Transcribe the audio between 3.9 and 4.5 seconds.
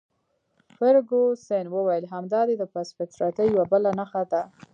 نښه ده.